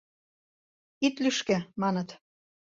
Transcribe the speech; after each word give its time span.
—Ит 1.05 1.15
лӱшкӧ, 1.23 1.57
маныт. 1.81 2.09